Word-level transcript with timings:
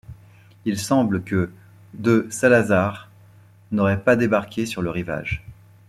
Il 0.65 0.79
semble 0.79 1.21
que 1.23 1.51
De 1.93 2.25
Salazar 2.31 3.11
n'aurait 3.71 4.01
pas 4.01 4.15
débarqué 4.15 4.65
sur 4.65 4.81
le 4.81 4.89
rivage. 4.89 5.45